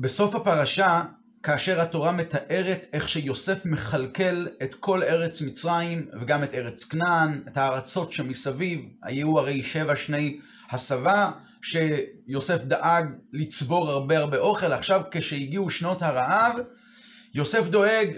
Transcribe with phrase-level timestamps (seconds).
[0.00, 1.02] בסוף הפרשה,
[1.42, 7.56] כאשר התורה מתארת איך שיוסף מכלכל את כל ארץ מצרים וגם את ארץ כנען, את
[7.56, 10.40] הארצות שמסביב, היו הרי שבע שני
[10.70, 11.30] הסבה,
[11.62, 14.72] שיוסף דאג לצבור הרבה הרבה אוכל.
[14.72, 16.54] עכשיו כשהגיעו שנות הרעב,
[17.34, 18.08] יוסף דואג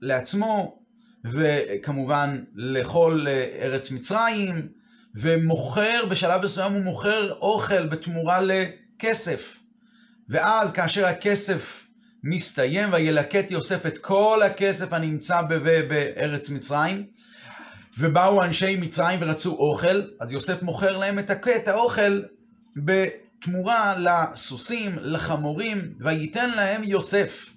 [0.00, 0.82] לעצמו,
[1.24, 3.26] וכמובן לכל
[3.60, 4.68] ארץ מצרים,
[5.14, 9.61] ומוכר, בשלב מסוים הוא מוכר אוכל בתמורה לכסף.
[10.28, 11.86] ואז כאשר הכסף
[12.24, 15.42] מסתיים, וילקט יוסף את כל הכסף הנמצא
[15.88, 17.06] בארץ מצרים,
[17.98, 21.30] ובאו אנשי מצרים ורצו אוכל, אז יוסף מוכר להם את
[21.68, 22.22] האוכל
[22.76, 27.52] בתמורה לסוסים, לחמורים, וייתן להם יוסף.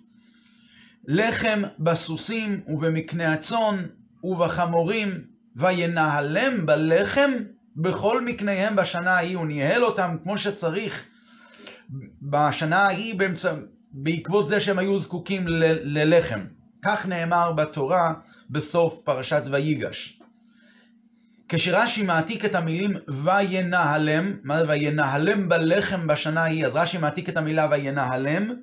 [1.07, 3.85] לחם בסוסים ובמקנה הצאן
[4.23, 5.21] ובחמורים,
[5.55, 7.31] וינהלם בלחם
[7.75, 11.05] בכל מקניהם בשנה ההיא, הוא ניהל אותם כמו שצריך
[12.21, 13.53] בשנה ההיא באמצע,
[13.91, 16.39] בעקבות זה שהם היו זקוקים ל- ללחם.
[16.81, 18.13] כך נאמר בתורה
[18.49, 20.21] בסוף פרשת ויגש.
[21.49, 27.37] כשרש"י מעתיק את המילים וינהלם, מה זה וינהלם בלחם בשנה ההיא, אז רש"י מעתיק את
[27.37, 28.53] המילה וינהלם,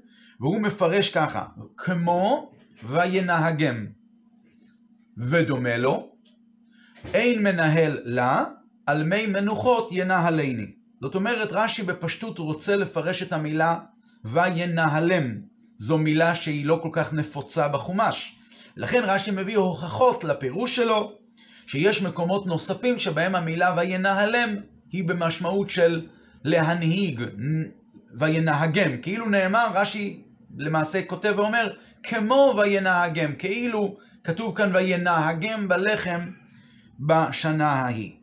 [0.41, 1.47] והוא מפרש ככה,
[1.77, 2.53] כמו
[2.85, 3.87] וינהגם,
[5.17, 6.13] ודומה לו,
[7.15, 8.45] אין מנהל לה,
[8.87, 10.82] על מי מנוחות ינהלני.
[11.03, 13.79] זאת אומרת, רש"י בפשטות רוצה לפרש את המילה
[14.25, 15.35] וינהלם.
[15.79, 18.37] זו מילה שהיא לא כל כך נפוצה בחומש.
[18.77, 21.13] לכן רש"י מביא הוכחות לפירוש שלו,
[21.67, 24.57] שיש מקומות נוספים שבהם המילה וינהלם
[24.93, 26.07] היא במשמעות של
[26.45, 27.23] להנהיג,
[28.15, 28.91] וינהגם.
[29.03, 30.23] כאילו נאמר, רש"י
[30.59, 36.31] למעשה כותב ואומר, כמו וינהגם, כאילו כתוב כאן וינהגם בלחם
[37.01, 38.22] בשנה ההיא.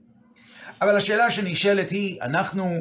[0.82, 2.78] אבל השאלה שנשאלת היא, אנחנו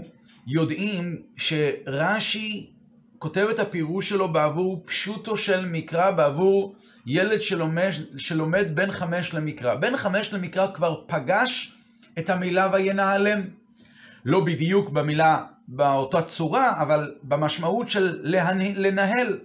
[0.46, 2.70] יודעים שרש"י
[3.18, 6.74] כותב את הפירוש שלו בעבור פשוטו של מקרא, בעבור
[7.06, 9.74] ילד שלומד, שלומד בין חמש למקרא.
[9.74, 11.76] בין חמש למקרא כבר פגש
[12.18, 13.40] את המילה וינהלם.
[14.24, 18.20] לא בדיוק במילה, באותה צורה, אבל במשמעות של
[18.76, 19.38] לנהל.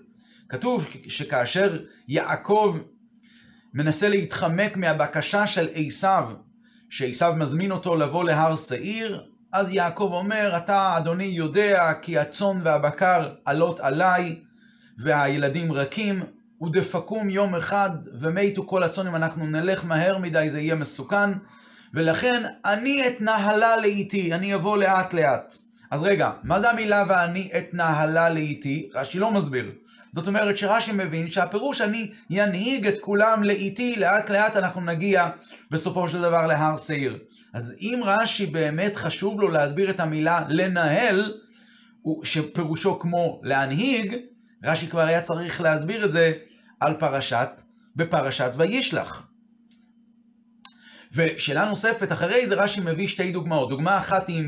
[0.49, 2.77] כתוב שכאשר יעקב
[3.73, 6.29] מנסה להתחמק מהבקשה של עשיו,
[6.89, 13.29] שעשיו מזמין אותו לבוא להר שעיר, אז יעקב אומר, אתה אדוני יודע כי הצאן והבקר
[13.45, 14.39] עלות עליי
[14.97, 16.23] והילדים רכים,
[16.63, 21.29] ודפקום יום אחד ומתו כל הצאן אם אנחנו נלך מהר מדי זה יהיה מסוכן,
[21.93, 25.55] ולכן אני אתנהלה לאיתי, אני אבוא לאט לאט.
[25.91, 28.89] אז רגע, מה זה המילה ואני אתנהלה לאיתי?
[28.95, 29.71] רש"י לא מסביר.
[30.13, 35.29] זאת אומרת שרש"י מבין שהפירוש אני ינהיג את כולם לאיתי, לאט לאט אנחנו נגיע
[35.71, 37.19] בסופו של דבר להר שעיר.
[37.53, 41.33] אז אם רש"י באמת חשוב לו להסביר את המילה לנהל,
[42.23, 44.15] שפירושו כמו להנהיג,
[44.63, 46.33] רש"י כבר היה צריך להסביר את זה
[46.79, 47.61] על פרשת,
[47.95, 49.27] בפרשת וישלח.
[51.13, 53.69] ושאלה נוספת, אחרי זה רש"י מביא שתי דוגמאות.
[53.69, 54.43] דוגמה אחת היא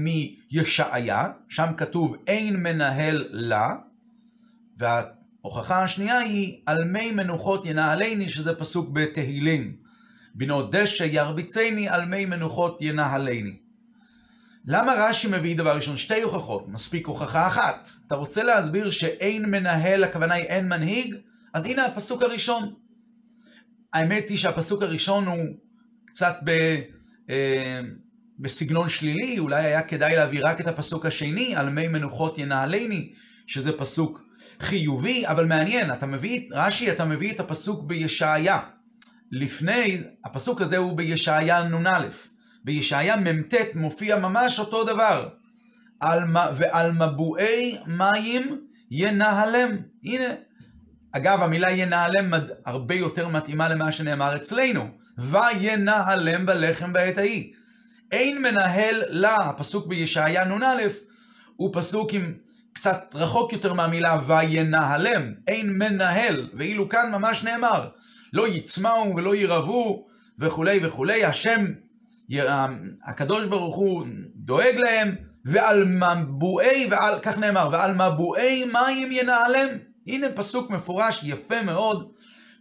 [0.51, 3.75] מישעיה, שם כתוב אין מנהל לה,
[5.45, 9.75] וההוכחה השנייה היא על מי מנוחות ינהלני, שזה פסוק בתהילים.
[10.35, 13.57] בנו דשא ירביצני על מי מנוחות ינהלני.
[14.65, 15.97] למה רש"י מביא דבר ראשון?
[15.97, 17.89] שתי הוכחות, מספיק הוכחה אחת.
[18.07, 21.15] אתה רוצה להסביר שאין מנהל, הכוונה היא אין מנהיג?
[21.53, 22.73] אז הנה הפסוק הראשון.
[23.93, 25.45] האמת היא שהפסוק הראשון הוא
[26.05, 26.49] קצת ב,
[27.29, 27.81] אה,
[28.39, 33.13] בסגנון שלילי, אולי היה כדאי להביא רק את הפסוק השני, על מי מנוחות ינהלני,
[33.47, 34.24] שזה פסוק
[34.59, 38.59] חיובי, אבל מעניין, אתה מביא, רש"י, אתה מביא את הפסוק בישעיה.
[39.31, 42.07] לפני, הפסוק הזה הוא בישעיה נ"א.
[42.63, 45.29] בישעיה מ"ט מופיע ממש אותו דבר.
[45.99, 46.19] על,
[46.55, 49.77] ועל מבועי מים ינהלם.
[50.03, 50.33] הנה.
[51.11, 52.33] אגב, המילה ינהלם
[52.65, 54.87] הרבה יותר מתאימה למה שנאמר אצלנו.
[55.17, 57.53] וינהלם בלחם בעת ההיא.
[58.11, 60.81] אין מנהל לה, הפסוק בישעיה נ"א,
[61.55, 62.33] הוא פסוק עם
[62.75, 65.33] קצת רחוק יותר מהמילה וינהלם.
[65.47, 67.89] אין מנהל, ואילו כאן ממש נאמר,
[68.33, 70.07] לא יצמאו ולא ירבו
[70.39, 71.65] וכולי וכולי, השם,
[73.03, 74.05] הקדוש ברוך הוא
[74.35, 75.15] דואג להם,
[75.45, 79.67] ועל מבועי, ועל, כך נאמר, ועל מבועי מים ינהלם.
[80.07, 82.11] הנה פסוק מפורש יפה מאוד,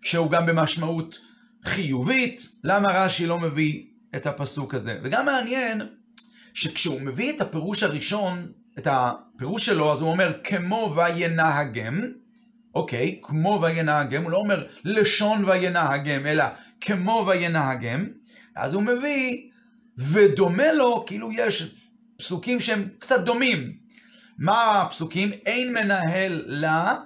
[0.02, 1.18] שהוא גם במשמעות
[1.64, 3.84] חיובית, למה רש"י לא מביא
[4.16, 4.98] את הפסוק הזה.
[5.02, 5.80] וגם מעניין
[6.54, 12.00] שכשהוא מביא את הפירוש הראשון, את הפירוש שלו, אז הוא אומר כמו וינהגם,
[12.74, 16.44] אוקיי, כמו וינהגם, הוא לא אומר לשון וינהגם, אלא
[16.80, 18.06] כמו וינהגם,
[18.56, 19.50] אז הוא מביא
[19.98, 21.74] ודומה לו, כאילו יש
[22.16, 23.72] פסוקים שהם קצת דומים.
[24.38, 25.32] מה הפסוקים?
[25.32, 26.96] אין מנהל לה,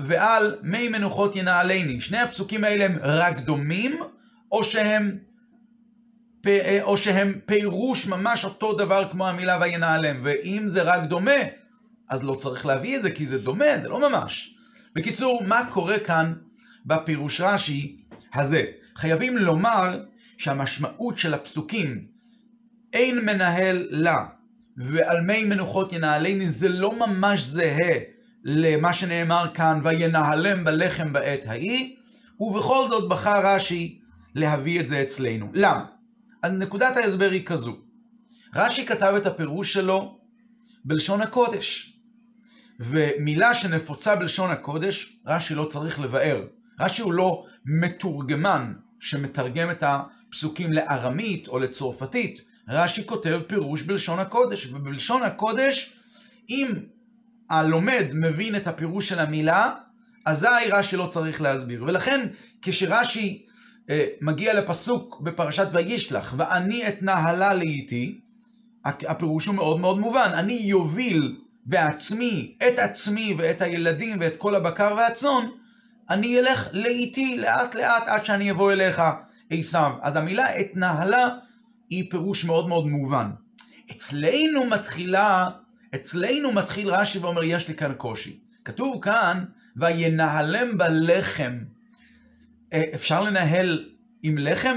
[0.00, 2.00] ועל מי מנוחות ינעלני.
[2.00, 4.00] שני הפסוקים האלה הם רק דומים,
[4.52, 5.18] או שהם,
[6.82, 10.20] או שהם פירוש ממש אותו דבר כמו המילה וינעלם.
[10.22, 11.40] ואם זה רק דומה,
[12.08, 14.54] אז לא צריך להביא את זה, כי זה דומה, זה לא ממש.
[14.94, 16.32] בקיצור, מה קורה כאן
[16.86, 17.96] בפירוש רש"י
[18.34, 18.64] הזה?
[18.96, 20.02] חייבים לומר
[20.38, 22.04] שהמשמעות של הפסוקים
[22.92, 24.26] אין מנהל לה
[24.76, 27.94] ועל מי מנוחות ינהלני זה לא ממש זהה
[28.44, 31.96] למה שנאמר כאן וינהלם בלחם בעת ההיא
[32.40, 33.98] ובכל זאת בחר רש"י
[34.34, 35.50] להביא את זה אצלנו.
[35.54, 35.84] למה?
[36.42, 37.76] אז נקודת ההסבר היא כזו.
[38.54, 40.18] רש"י כתב את הפירוש שלו
[40.84, 41.94] בלשון הקודש.
[42.80, 46.44] ומילה שנפוצה בלשון הקודש, רש"י לא צריך לבאר.
[46.80, 52.40] רש"י הוא לא מתורגמן שמתרגם את הפסוקים לארמית או לצרפתית.
[52.68, 55.94] רש"י כותב פירוש בלשון הקודש, ובלשון הקודש,
[56.50, 56.68] אם
[57.50, 59.74] הלומד מבין את הפירוש של המילה,
[60.24, 61.84] אזי רש"י לא צריך להסביר.
[61.84, 62.26] ולכן,
[62.62, 63.46] כשרש"י
[64.20, 68.20] מגיע לפסוק בפרשת וישלח, ואני אתנהלה לאיתי,
[68.84, 70.30] הפירוש הוא מאוד מאוד מובן.
[70.34, 71.36] אני יוביל
[71.66, 75.46] בעצמי את עצמי ואת הילדים ואת כל הבקר והצאן,
[76.10, 79.02] אני אלך לאיתי לאט לאט עד שאני אבוא אליך
[79.50, 79.92] עשיו.
[80.02, 81.28] אז המילה אתנהלה
[81.90, 83.30] היא פירוש מאוד מאוד מובן.
[83.90, 85.48] אצלנו מתחילה,
[85.94, 88.38] אצלנו מתחיל רש"י ואומר יש לי כאן קושי.
[88.64, 89.44] כתוב כאן
[89.76, 91.58] וינהלם בלחם.
[92.72, 93.88] אה, אפשר לנהל
[94.22, 94.76] עם לחם?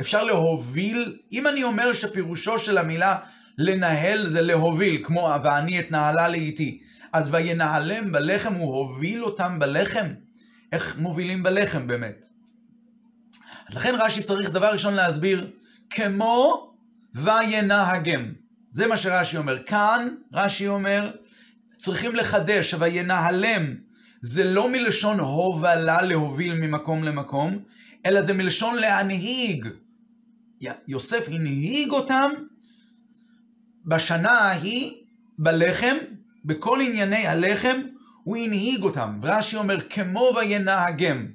[0.00, 1.18] אפשר להוביל?
[1.32, 3.18] אם אני אומר שפירושו של המילה
[3.58, 6.80] לנהל זה להוביל, כמו ואני אתנהלה לאיתי,
[7.12, 10.06] אז וינהלם בלחם, הוא הוביל אותם בלחם?
[10.72, 12.26] איך מובילים בלחם באמת?
[13.70, 15.50] לכן רש"י צריך דבר ראשון להסביר,
[15.90, 16.70] כמו
[17.14, 18.32] וינהגם.
[18.70, 19.62] זה מה שרש"י אומר.
[19.62, 21.10] כאן רש"י אומר,
[21.76, 23.74] צריכים לחדש, וינהלם
[24.22, 27.58] זה לא מלשון הובלה להוביל ממקום למקום,
[28.06, 29.68] אלא זה מלשון להנהיג.
[30.88, 32.30] יוסף הנהיג אותם
[33.86, 34.92] בשנה ההיא
[35.38, 35.96] בלחם,
[36.44, 37.80] בכל ענייני הלחם,
[38.24, 39.18] הוא הנהיג אותם.
[39.22, 41.26] ורש"י אומר, כמו וינהגם.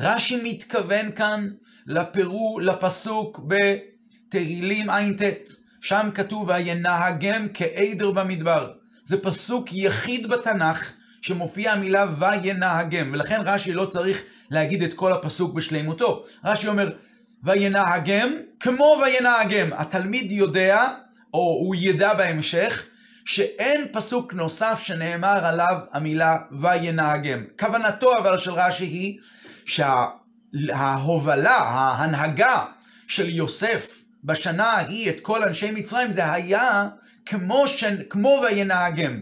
[0.00, 1.48] רש"י מתכוון כאן
[1.86, 5.22] לפירו, לפסוק בתהילים ע"ט.
[5.80, 8.72] שם כתוב, וינהגם כעדר במדבר.
[9.04, 15.54] זה פסוק יחיד בתנ"ך שמופיע המילה וינהגם, ולכן רש"י לא צריך להגיד את כל הפסוק
[15.54, 16.24] בשלימותו.
[16.44, 16.92] רש"י אומר,
[17.42, 18.28] וינהגם
[18.60, 19.72] כמו וינהגם.
[19.72, 20.86] התלמיד יודע
[21.34, 22.86] או הוא ידע בהמשך,
[23.24, 27.44] שאין פסוק נוסף שנאמר עליו המילה וינהגם.
[27.58, 29.18] כוונתו אבל של רש"י היא
[29.64, 32.64] שההובלה, ההנהגה
[33.06, 36.88] של יוסף בשנה ההיא את כל אנשי מצרים זה היה
[37.26, 37.84] כמו, ש...
[38.10, 39.20] כמו וינהגם,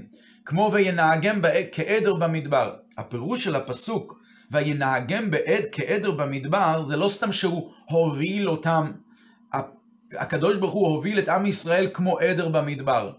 [0.49, 1.41] כמו וינהגם
[1.73, 2.75] כעדר במדבר.
[2.99, 8.93] הפירוש של הפסוק וינהגם בעד כעדר במדבר זה לא סתם שהוא הוביל אותם
[10.13, 13.13] הקדוש ברוך הוא הוביל את עם ישראל כמו עדר במדבר,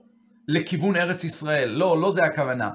[0.47, 1.69] לכיוון ארץ ישראל.
[1.69, 2.69] לא, לא זה הכוונה.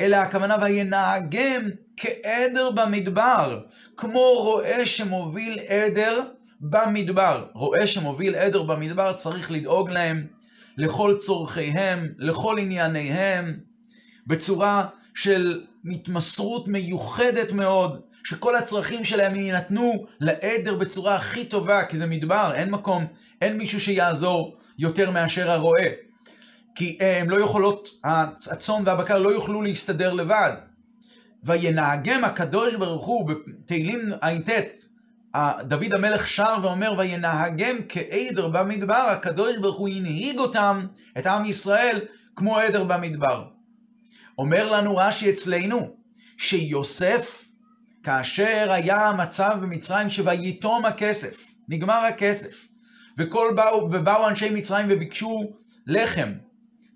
[0.00, 1.62] אלא הכוונה וינהגם
[1.96, 3.60] כעדר במדבר,
[3.96, 6.20] כמו רועה שמוביל עדר
[6.60, 7.46] במדבר.
[7.52, 10.26] רועה שמוביל עדר במדבר צריך לדאוג להם
[10.76, 13.73] לכל צורכיהם, לכל ענייניהם,
[14.26, 22.06] בצורה של מתמסרות מיוחדת מאוד, שכל הצרכים שלהם יינתנו לעדר בצורה הכי טובה, כי זה
[22.06, 23.06] מדבר, אין מקום,
[23.42, 25.88] אין מישהו שיעזור יותר מאשר הרועה.
[26.74, 30.52] כי הם לא יכולות, הצאן והבקר לא יוכלו להסתדר לבד.
[31.44, 34.50] וינהגם הקדוש ברוך הוא בתהילים ע"ט,
[35.62, 40.86] דוד המלך שר ואומר וינהגם כעדר במדבר, הקדוש ברוך הוא הנהיג אותם,
[41.18, 42.00] את עם ישראל,
[42.36, 43.53] כמו עדר במדבר.
[44.38, 45.96] אומר לנו רש"י אצלנו,
[46.38, 47.44] שיוסף
[48.02, 52.66] כאשר היה המצב במצרים שויתום הכסף, נגמר הכסף,
[53.18, 55.52] וכל באו, ובאו אנשי מצרים וביקשו
[55.86, 56.32] לחם,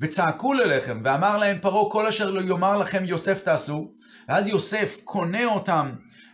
[0.00, 3.90] וצעקו ללחם, ואמר להם פרעה כל אשר לא יאמר לכם יוסף תעשו,
[4.28, 5.90] ואז יוסף קונה אותם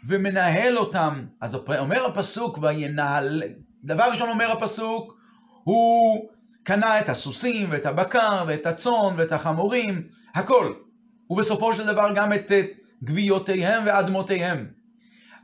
[0.06, 3.42] ומנהל אותם, אז אומר הפסוק וינהל,
[3.84, 5.18] דבר ראשון אומר הפסוק,
[5.64, 6.28] הוא
[6.62, 10.02] קנה את הסוסים ואת הבקר ואת הצאן ואת החמורים,
[10.34, 10.72] הכל,
[11.34, 12.52] ובסופו של דבר גם את
[13.02, 14.66] גוויותיהם ואדמותיהם.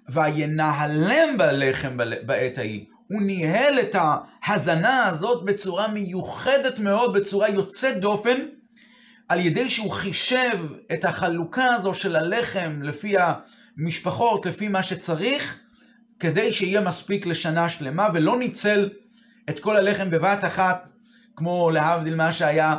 [0.09, 2.85] וינהלם בלחם בעת ההיא.
[3.09, 3.97] הוא ניהל את
[4.43, 8.37] ההזנה הזאת בצורה מיוחדת מאוד, בצורה יוצאת דופן,
[9.29, 10.59] על ידי שהוא חישב
[10.93, 13.15] את החלוקה הזו של הלחם לפי
[13.77, 15.61] המשפחות, לפי מה שצריך,
[16.21, 18.89] כדי שיהיה מספיק לשנה שלמה, ולא ניצל
[19.51, 20.91] את כל הלחם בבת אחת,
[21.37, 22.77] כמו להבדיל מה שהיה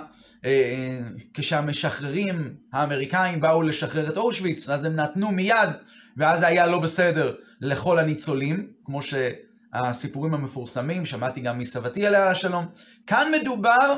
[1.34, 5.70] כשהמשחררים האמריקאים באו לשחרר את אושוויץ, אז הם נתנו מיד,
[6.18, 12.66] ואז זה היה לא בסדר לכל הניצולים, כמו שהסיפורים המפורסמים, שמעתי גם מסבתי עליה השלום.
[13.08, 13.98] כאן מדובר,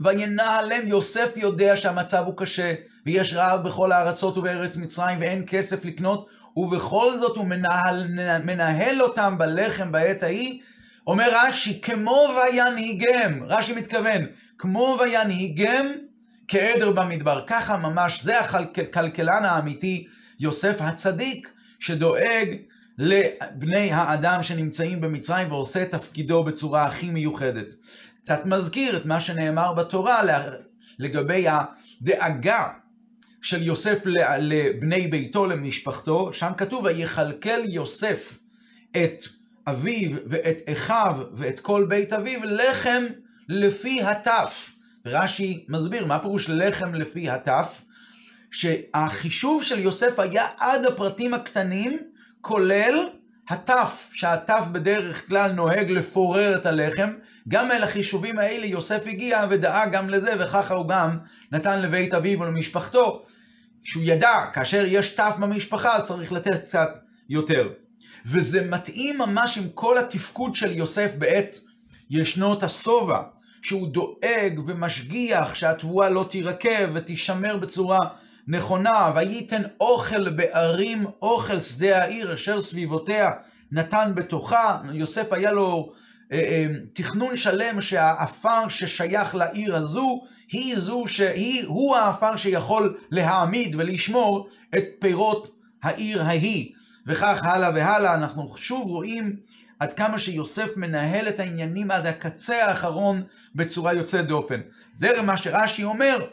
[0.00, 2.74] וינהלם, יוסף יודע שהמצב הוא קשה,
[3.06, 8.06] ויש רעב בכל הארצות ובארץ מצרים, ואין כסף לקנות, ובכל זאת הוא מנהל,
[8.44, 10.60] מנהל אותם בלחם בעת ההיא.
[11.06, 14.26] אומר רש"י, כמו וינהיגם, רש"י מתכוון,
[14.58, 15.86] כמו וינהיגם
[16.48, 17.44] כעדר במדבר.
[17.46, 20.06] ככה ממש, זה הכלכלן האמיתי,
[20.40, 22.48] יוסף הצדיק, שדואג
[22.98, 27.74] לבני האדם שנמצאים במצרים ועושה את תפקידו בצורה הכי מיוחדת.
[28.24, 30.22] קצת מזכיר את מה שנאמר בתורה
[30.98, 32.68] לגבי הדאגה
[33.42, 33.98] של יוסף
[34.38, 38.38] לבני ביתו, למשפחתו, שם כתוב, ויכלכל יוסף
[38.96, 39.24] את
[39.66, 43.04] אביו ואת אחיו ואת כל בית אביו לחם
[43.48, 44.72] לפי הטף.
[45.06, 47.84] רש"י מסביר מה פירוש לחם לפי הטף,
[48.50, 51.98] שהחישוב של יוסף היה עד הפרטים הקטנים,
[52.40, 53.08] כולל
[53.48, 57.12] הטף, שהטף בדרך כלל נוהג לפורר את הלחם,
[57.48, 61.18] גם אל החישובים האלה יוסף הגיע ודאג גם לזה, וככה הוא גם
[61.52, 63.22] נתן לבית אביו ולמשפחתו,
[63.82, 66.88] שהוא ידע, כאשר יש טף במשפחה, צריך לתת קצת
[67.28, 67.68] יותר.
[68.26, 71.60] וזה מתאים ממש עם כל התפקוד של יוסף בעת
[72.10, 73.22] ישנות השובע,
[73.62, 77.98] שהוא דואג ומשגיח שהתבואה לא תירקב ותישמר בצורה
[78.48, 83.30] נכונה, וייתן אוכל בערים, אוכל שדה העיר אשר סביבותיה
[83.72, 84.80] נתן בתוכה.
[84.92, 85.92] יוסף היה לו
[86.32, 93.74] אה, אה, תכנון שלם שהעפר ששייך לעיר הזו, היא זו שהיא, הוא העפר שיכול להעמיד
[93.74, 95.50] ולשמור את פירות
[95.82, 96.72] העיר ההיא.
[97.06, 99.36] וכך הלאה והלאה, אנחנו שוב רואים
[99.78, 103.22] עד כמה שיוסף מנהל את העניינים עד הקצה האחרון
[103.54, 104.60] בצורה יוצאת דופן.
[104.94, 106.26] זה מה שרש"י אומר,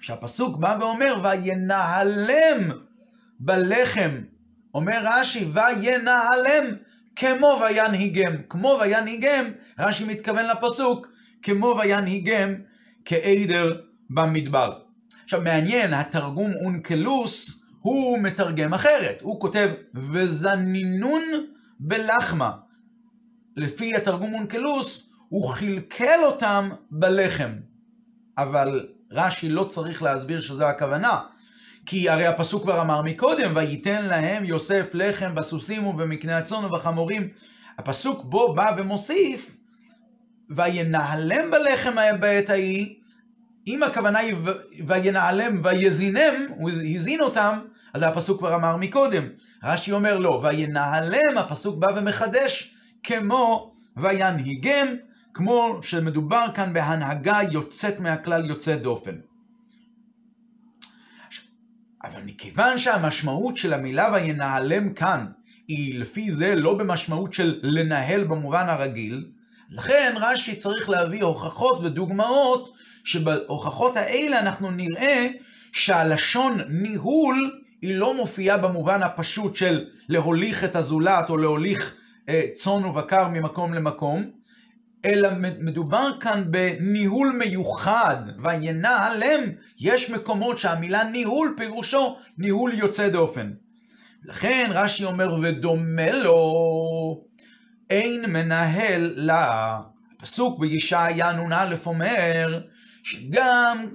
[0.00, 2.70] שהפסוק בא ואומר, וינהלם
[3.40, 4.10] בלחם.
[4.74, 6.76] אומר רש"י, וינהלם
[7.16, 8.32] כמו וינהיגם.
[8.48, 9.44] כמו וינהיגם,
[9.78, 11.08] רש"י מתכוון לפסוק,
[11.42, 12.54] כמו וינהיגם
[13.04, 14.78] כעדר במדבר.
[15.24, 19.18] עכשיו מעניין, התרגום אונקלוס הוא מתרגם אחרת.
[19.22, 21.22] הוא כותב, וזנינון
[21.80, 22.50] בלחמה.
[23.56, 27.50] לפי התרגום אונקלוס, הוא חלקל אותם בלחם.
[28.38, 31.20] אבל רש"י לא צריך להסביר שזו הכוונה.
[31.86, 37.28] כי הרי הפסוק כבר אמר מקודם, וייתן להם יוסף לחם בסוסים ובמקנה הצאן ובחמורים.
[37.78, 39.56] הפסוק בו בא ומוסיף,
[40.50, 42.94] וינהלם בלחם בעת ההיא,
[43.66, 44.34] אם הכוונה היא
[44.86, 47.58] וינעלם ויזינם, הוא הזין אותם,
[47.94, 49.24] אז הפסוק כבר אמר מקודם.
[49.64, 54.86] רש"י אומר לא, וינהלם, הפסוק בא ומחדש, כמו וינהיגם,
[55.34, 59.14] כמו שמדובר כאן בהנהגה יוצאת מהכלל, יוצאת דופן.
[62.04, 65.26] אבל מכיוון שהמשמעות של המילה וינהלם כאן
[65.68, 69.26] היא לפי זה לא במשמעות של לנהל במובן הרגיל,
[69.70, 75.28] לכן רש"י צריך להביא הוכחות ודוגמאות שבהוכחות האלה אנחנו נראה
[75.72, 81.94] שהלשון ניהול היא לא מופיעה במובן הפשוט של להוליך את הזולת או להוליך
[82.28, 84.30] אה, צאן ובקר ממקום למקום,
[85.04, 85.28] אלא
[85.60, 89.40] מדובר כאן בניהול מיוחד, וינהלם,
[89.80, 93.50] יש מקומות שהמילה ניהול פירושו ניהול יוצא דופן.
[94.24, 97.24] לכן רש"י אומר, ודומה לו,
[97.90, 99.80] אין מנהל לה.
[100.16, 102.60] הפסוק בישעיה נ"א אומר,
[103.04, 103.88] שגם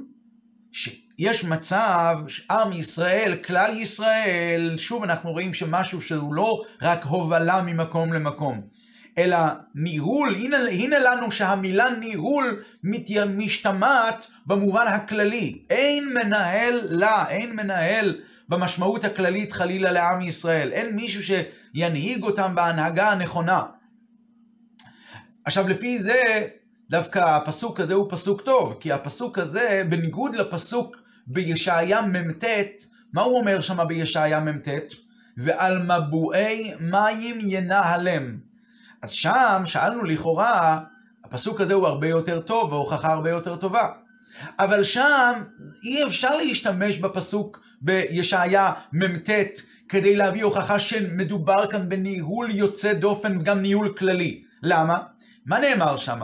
[0.71, 8.13] שיש מצב שעם ישראל, כלל ישראל, שוב אנחנו רואים שמשהו שהוא לא רק הובלה ממקום
[8.13, 8.61] למקום,
[9.17, 9.37] אלא
[9.75, 12.63] ניהול, הנה, הנה לנו שהמילה ניהול
[13.27, 15.61] משתמעת במובן הכללי.
[15.69, 20.71] אין מנהל לה, אין מנהל במשמעות הכללית חלילה לעם ישראל.
[20.71, 23.63] אין מישהו שינהיג אותם בהנהגה הנכונה.
[25.45, 26.47] עכשיו לפי זה
[26.89, 30.95] דווקא הפסוק הזה הוא פסוק טוב, כי הפסוק הזה, בניגוד לפסוק
[31.27, 32.43] בישעיה מ"ט,
[33.13, 34.67] מה הוא אומר שם בישעיה מ"ט?
[35.37, 38.37] ועל מבועי מים ינהלם.
[39.01, 40.79] אז שם שאלנו לכאורה,
[41.23, 43.89] הפסוק הזה הוא הרבה יותר טוב והוכחה הרבה יותר טובה.
[44.59, 45.43] אבל שם
[45.83, 49.29] אי אפשר להשתמש בפסוק בישעיה מ"ט
[49.89, 54.43] כדי להביא הוכחה שמדובר כאן בניהול יוצא דופן וגם ניהול כללי.
[54.63, 54.99] למה?
[55.45, 56.19] מה נאמר שם?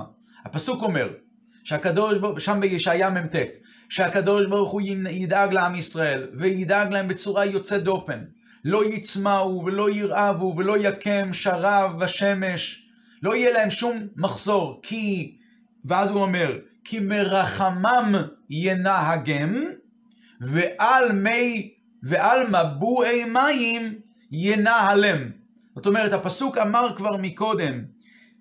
[0.46, 1.10] הפסוק אומר,
[1.64, 3.36] שהקדוש ברוך שם בישעיה מ"ט,
[3.90, 8.20] שהקדוש ברוך הוא ידאג לעם ישראל, וידאג להם בצורה יוצאת דופן.
[8.66, 12.88] לא יצמאו ולא ירעבו ולא יקם שרב ושמש,
[13.24, 15.38] לא יהיה להם שום מחסור, כי,
[15.86, 18.16] ואז הוא אומר, כי מרחמם
[18.50, 19.64] ינהגם,
[20.42, 21.74] ועל מי,
[22.04, 24.00] ועל מבועי מים
[24.32, 25.18] ינהלם.
[25.76, 27.82] זאת אומרת, הפסוק אמר כבר מקודם,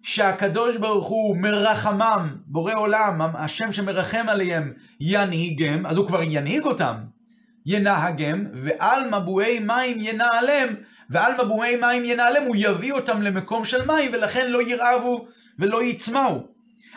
[0.04, 6.94] שהקדוש ברוך הוא מרחמם, בורא עולם, השם שמרחם עליהם, ינהיגם, אז הוא כבר ינהיג אותם,
[7.66, 10.74] ינהגם, ועל מבועי מים ינהלם,
[11.10, 15.26] ועל מבועי מים ינהלם, הוא יביא אותם למקום של מים, ולכן לא ירעבו
[15.58, 16.46] ולא יצמאו.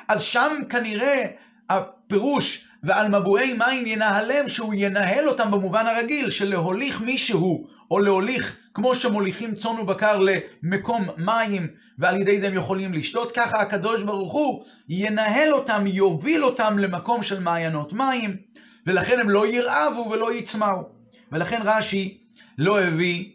[0.07, 1.25] אז שם כנראה
[1.69, 8.55] הפירוש ועל מבועי מים ינהלם, שהוא ינהל אותם במובן הרגיל, של להוליך מישהו, או להוליך,
[8.73, 11.67] כמו שמוליכים צאן ובקר למקום מים,
[11.97, 17.23] ועל ידי זה הם יכולים לשתות, ככה הקדוש ברוך הוא ינהל אותם, יוביל אותם למקום
[17.23, 18.35] של מעיינות מים,
[18.87, 20.97] ולכן הם לא ירעבו ולא יצמאו.
[21.31, 22.17] ולכן רש"י
[22.57, 23.31] לא הביא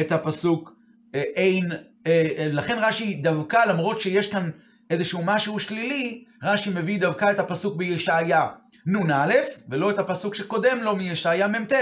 [0.00, 0.72] את הפסוק
[1.14, 1.72] אה, אין,
[2.06, 4.50] אה, אה, לכן רש"י דווקא, למרות שיש כאן
[4.90, 8.46] איזשהו משהו שלילי, רש"י מביא דווקא את הפסוק בישעיה
[8.86, 9.32] נ"א,
[9.68, 11.72] ולא את הפסוק שקודם לו מישעיה מ"ט.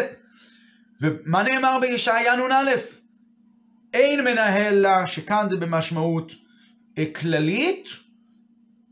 [1.00, 2.70] ומה נאמר בישעיה נ"א?
[3.94, 6.32] אין מנהל לה, שכאן זה במשמעות
[7.14, 7.88] כללית,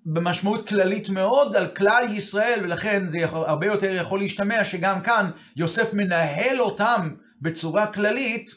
[0.07, 5.95] במשמעות כללית מאוד על כלל ישראל, ולכן זה הרבה יותר יכול להשתמע שגם כאן יוסף
[5.95, 8.55] מנהל אותם בצורה כללית,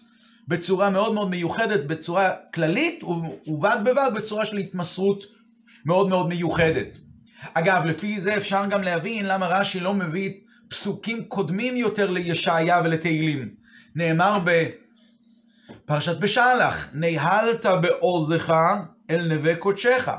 [0.48, 3.04] בצורה מאוד מאוד מיוחדת, בצורה כללית,
[3.48, 5.24] ובד בבד בצורה של התמסרות
[5.86, 7.05] מאוד מאוד מיוחדת.
[7.54, 10.32] אגב, לפי זה אפשר גם להבין למה רש"י לא מביא
[10.68, 13.50] פסוקים קודמים יותר לישעיה ולתהילים.
[13.96, 14.40] נאמר
[15.86, 18.54] בפרשת בשלח, נהלת בעוזך
[19.10, 20.12] אל נווה קודשך.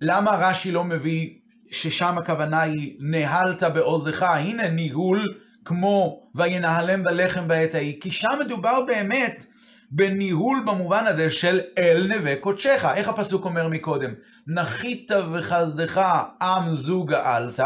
[0.00, 1.30] למה רש"י לא מביא
[1.70, 8.84] ששם הכוונה היא נהלת בעוזך, הנה ניהול כמו וינהלם בלחם בעת ההיא, כי שם מדובר
[8.86, 9.46] באמת
[9.94, 12.86] בניהול במובן הזה של אל נווה קודשך.
[12.94, 14.10] איך הפסוק אומר מקודם?
[14.46, 16.00] נחית וחסדך
[16.42, 17.60] עם זו גאלת,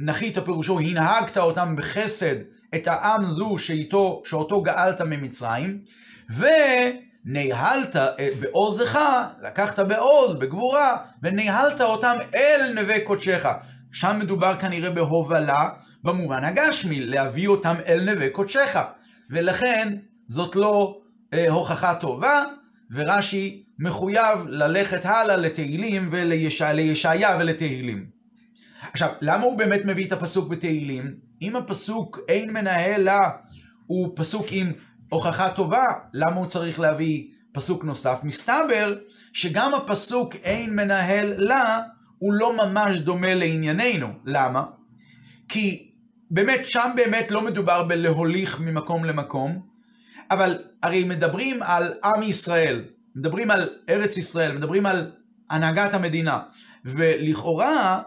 [0.00, 2.34] נחית פירושו הנהגת אותם בחסד
[2.74, 5.78] את העם זו שאיתו, שאותו גאלת ממצרים,
[7.24, 7.96] וניהלת
[8.40, 8.98] בעוזך,
[9.42, 13.46] לקחת בעוז, בגבורה, וניהלת אותם אל נווה קודשך.
[13.92, 15.68] שם מדובר כנראה בהובלה
[16.04, 18.76] במובן הגשמי, להביא אותם אל נווה קודשך.
[19.30, 19.96] ולכן
[20.28, 20.99] זאת לא אה,
[21.48, 22.44] הוכחה טובה,
[22.90, 28.06] ורש"י מחויב ללכת הלאה לתהילים ולישעיה ולתהילים.
[28.92, 31.14] עכשיו, למה הוא באמת מביא את הפסוק בתהילים?
[31.42, 33.18] אם הפסוק אין מנהל לה
[33.86, 34.72] הוא פסוק עם
[35.08, 38.20] הוכחה טובה, למה הוא צריך להביא פסוק נוסף?
[38.22, 38.96] מסתבר
[39.32, 41.82] שגם הפסוק אין מנהל לה
[42.18, 44.08] הוא לא ממש דומה לענייננו.
[44.24, 44.64] למה?
[45.48, 45.90] כי
[46.30, 49.69] באמת, שם באמת לא מדובר בלהוליך ממקום למקום,
[50.30, 52.84] אבל הרי מדברים על עם ישראל,
[53.16, 55.10] מדברים על ארץ ישראל, מדברים על
[55.50, 56.40] הנהגת המדינה,
[56.84, 58.02] ולכאורה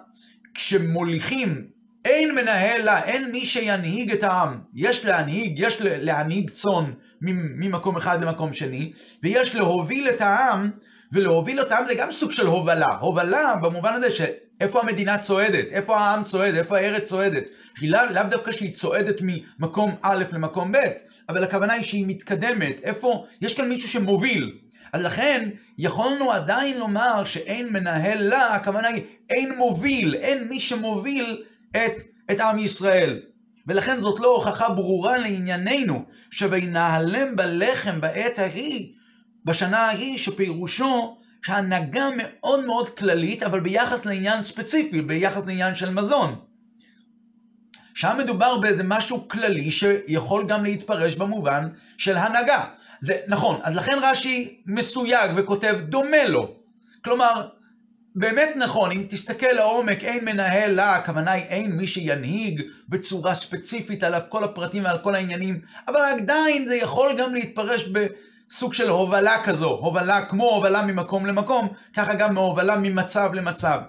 [0.54, 1.68] כשמוליכים
[2.06, 4.60] אין מנהל לה, אין מי שינהיג את העם.
[4.76, 8.92] יש להנהיג, יש להנהיג צאן ממקום אחד למקום שני,
[9.24, 10.70] ויש להוביל את העם,
[11.12, 12.96] ולהוביל אותם זה גם סוג של הובלה.
[12.96, 14.12] הובלה במובן הזה
[14.64, 17.44] שאיפה המדינה צועדת, איפה העם צועד, איפה הארץ צועדת.
[17.82, 20.78] היא לאו לא דווקא שהיא צועדת ממקום א' למקום ב',
[21.30, 22.82] אבל הכוונה היא שהיא מתקדמת.
[22.84, 24.58] איפה, יש כאן מישהו שמוביל.
[24.94, 31.44] אז לכן יכולנו עדיין לומר שאין מנהל לה, הכוונה היא אין מוביל, אין מי שמוביל
[31.72, 31.94] את,
[32.32, 33.20] את עם ישראל.
[33.68, 38.94] ולכן זאת לא הוכחה ברורה לענייננו, שוינהלם בלחם בעת ההיא,
[39.46, 46.36] בשנה ההיא, שפירושו שהנהגה מאוד מאוד כללית, אבל ביחס לעניין ספציפי, ביחס לעניין של מזון.
[47.94, 52.66] שם מדובר באיזה משהו כללי שיכול גם להתפרש במובן של הנהגה.
[53.02, 56.56] זה נכון, אז לכן רש"י מסויג וכותב דומה לו.
[57.04, 57.48] כלומר,
[58.16, 64.04] באמת נכון, אם תסתכל לעומק, אין מנהל לה, הכוונה היא אין מי שינהיג בצורה ספציפית
[64.04, 67.88] על כל הפרטים ועל כל העניינים, אבל עדיין זה יכול גם להתפרש
[68.50, 73.80] בסוג של הובלה כזו, הובלה כמו הובלה ממקום למקום, ככה גם מהובלה ממצב למצב.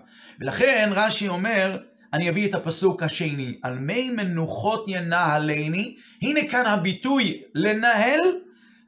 [0.41, 1.79] ולכן רש"י אומר,
[2.13, 8.21] אני אביא את הפסוק השני, על מי מנוחות ינהלני, הנה כאן הביטוי לנהל,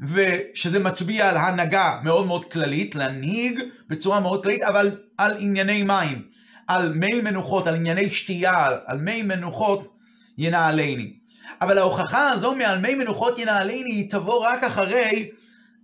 [0.00, 6.22] ושזה מצביע על הנהגה מאוד מאוד כללית, להנהיג בצורה מאוד כללית, אבל על ענייני מים,
[6.66, 9.96] על מי מנוחות, על ענייני שתייה, על מי מנוחות
[10.38, 11.12] ינהלני.
[11.61, 15.31] אבל ההוכחה הזו מעל מי מנוחות ינהלני היא תבוא רק אחרי,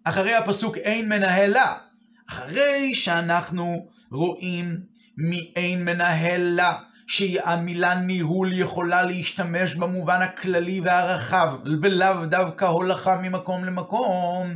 [0.05, 1.75] אחרי הפסוק אין מנהלה.
[2.29, 4.81] אחרי שאנחנו רואים
[5.17, 6.79] מאין מנהלה.
[7.07, 14.55] שהמילה ניהול יכולה להשתמש במובן הכללי והרחב, ולאו דווקא הולכה ממקום למקום,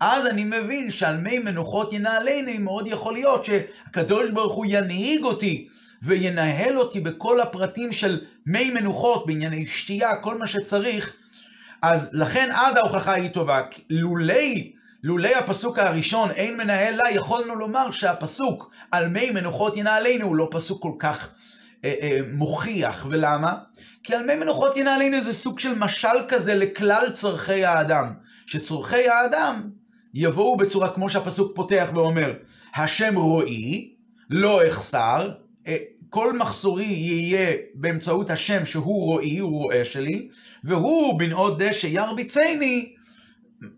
[0.00, 5.68] אז אני מבין שעל מי מנוחות ינהלני מאוד יכול להיות שהקדוש ברוך הוא ינהיג אותי
[6.02, 11.16] וינהל אותי בכל הפרטים של מי מנוחות, בענייני שתייה, כל מה שצריך,
[11.82, 13.60] אז לכן אז ההוכחה היא טובה.
[13.90, 20.36] לולי, לולי הפסוק הראשון, אין מנהל לה, יכולנו לומר שהפסוק על מי מנוחות ינהלנו הוא
[20.36, 21.30] לא פסוק כל כך
[21.84, 23.06] אה, אה, מוכיח.
[23.10, 23.54] ולמה?
[24.02, 28.12] כי על מי מנוחות ינהלנו זה סוג של משל כזה לכלל צורכי האדם.
[28.46, 29.70] שצורכי האדם
[30.14, 32.32] יבואו בצורה כמו שהפסוק פותח ואומר,
[32.74, 33.94] השם רועי,
[34.30, 35.30] לא אחסר,
[35.66, 35.76] אה,
[36.10, 40.28] כל מחסורי יהיה באמצעות השם שהוא רועי, הוא רועה שלי,
[40.64, 42.95] והוא בנאות דשא ירביצני,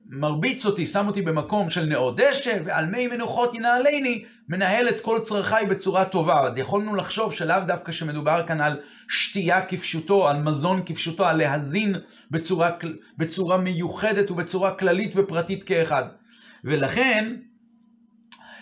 [0.06, 5.20] מרביץ אותי, שם אותי במקום של נאות דשא, ועל מי מנוחות ינהלני, מנהל את כל
[5.24, 6.40] צרכיי בצורה טובה.
[6.40, 11.94] אז יכולנו לחשוב שלאו דווקא שמדובר כאן על שתייה כפשוטו, על מזון כפשוטו, על להזין
[12.30, 12.70] בצורה,
[13.18, 16.04] בצורה מיוחדת ובצורה כללית ופרטית כאחד.
[16.64, 17.34] ולכן,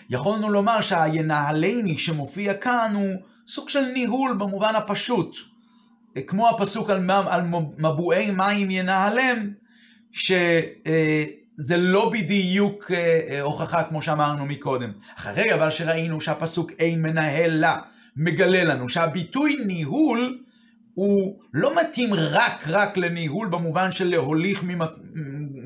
[0.09, 5.37] יכולנו לומר שהינהלני שמופיע כאן הוא סוג של ניהול במובן הפשוט.
[6.27, 7.41] כמו הפסוק על, על
[7.77, 9.51] מבועי מים ינהלם,
[10.11, 14.91] שזה לא בדיוק אה, אה, הוכחה כמו שאמרנו מקודם.
[15.17, 17.77] אחרי אבל שראינו שהפסוק אין מנהל לה,
[18.15, 20.37] מגלה לנו שהביטוי ניהול
[20.93, 24.89] הוא לא מתאים רק רק לניהול במובן של להוליך, ממק...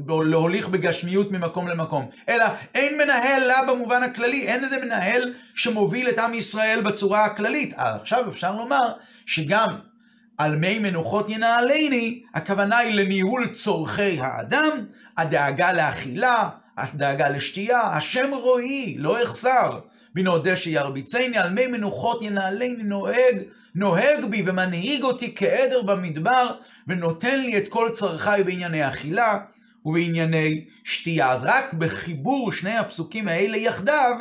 [0.08, 6.19] להוליך בגשמיות ממקום למקום, אלא אין מנהל לה במובן הכללי, אין איזה מנהל שמוביל את
[6.19, 7.73] עם ישראל בצורה הכללית.
[7.77, 8.91] עכשיו אפשר לומר
[9.25, 9.69] שגם
[10.41, 14.86] על מי מנוחות ינהלני, הכוונה היא לניהול צורכי האדם,
[15.17, 19.80] הדאגה לאכילה, הדאגה לשתייה, השם רועי, לא אחסר.
[20.15, 23.38] בנעודה שירביצני, על מי מנוחות ינהלני נוהג,
[23.75, 26.56] נוהג בי ומנהיג אותי כעדר במדבר,
[26.88, 29.39] ונותן לי את כל צרכיי בענייני אכילה
[29.86, 31.32] ובענייני שתייה.
[31.32, 34.15] אז רק בחיבור שני הפסוקים האלה יחדיו,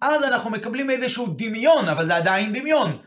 [0.00, 2.98] אז אנחנו מקבלים איזשהו דמיון, אבל זה עדיין דמיון,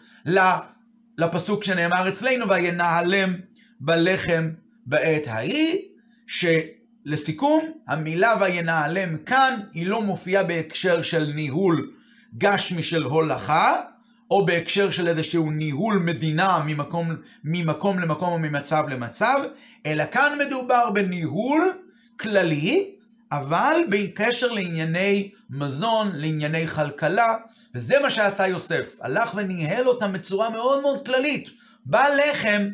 [1.18, 3.34] לפסוק שנאמר אצלנו, וינהלם
[3.80, 4.50] בלחם
[4.86, 5.78] בעת ההיא,
[6.28, 11.92] שלסיכום, המילה וינהלם כאן, היא לא מופיעה בהקשר של ניהול
[12.38, 13.82] גשמי של הולכה,
[14.32, 19.40] או בהקשר של איזשהו ניהול מדינה ממקום, ממקום למקום או ממצב למצב,
[19.86, 21.74] אלא כאן מדובר בניהול
[22.20, 22.96] כללי,
[23.38, 27.36] אבל בקשר לענייני מזון, לענייני כלכלה,
[27.76, 28.96] וזה מה שעשה יוסף.
[29.02, 31.50] הלך וניהל אותם בצורה מאוד מאוד כללית.
[31.86, 32.70] בא לחם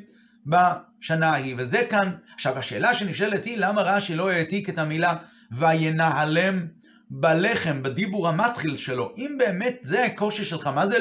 [0.45, 2.12] בשנה ההיא, וזה כאן.
[2.36, 5.15] עכשיו, השאלה שנשאלת היא, למה רש"י לא העתיק את המילה
[5.52, 6.67] וינהלם
[7.10, 9.13] בלחם, בדיבור המתחיל שלו?
[9.17, 10.97] אם באמת זה הקושי שלך, מה זה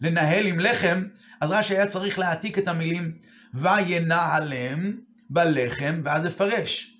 [0.00, 1.02] לנהל עם לחם,
[1.40, 3.12] אז רש"י היה צריך להעתיק את המילים
[3.54, 4.92] וינהלם
[5.30, 6.94] בלחם, ואז לפרש.